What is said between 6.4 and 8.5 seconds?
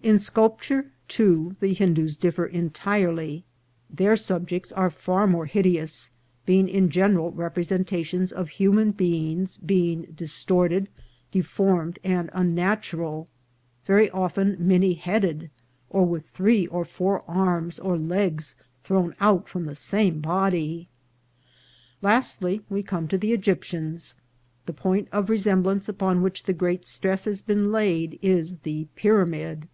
being in general repre sentations of